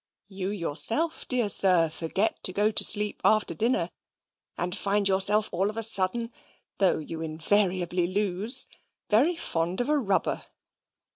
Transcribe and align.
You 0.29 0.49
yourself, 0.49 1.27
dear 1.27 1.47
sir, 1.47 1.87
forget 1.87 2.43
to 2.45 2.51
go 2.51 2.71
to 2.71 2.83
sleep 2.83 3.21
after 3.23 3.53
dinner, 3.53 3.91
and 4.57 4.75
find 4.75 5.07
yourself 5.07 5.47
all 5.51 5.69
of 5.69 5.77
a 5.77 5.83
sudden 5.83 6.31
(though 6.79 6.97
you 6.97 7.21
invariably 7.21 8.07
lose) 8.07 8.65
very 9.11 9.35
fond 9.35 9.79
of 9.79 9.89
a 9.89 9.99
rubber. 9.99 10.43